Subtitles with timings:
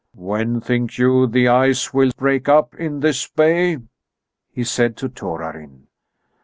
[0.15, 3.77] "When think you the ice will break up in this bay?"
[4.51, 5.85] he said to Torarin.